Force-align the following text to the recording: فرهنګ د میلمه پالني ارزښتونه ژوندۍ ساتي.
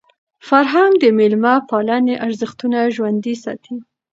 فرهنګ 0.47 0.93
د 0.99 1.05
میلمه 1.17 1.53
پالني 1.69 2.15
ارزښتونه 2.25 2.77
ژوندۍ 2.95 3.35
ساتي. 3.43 3.75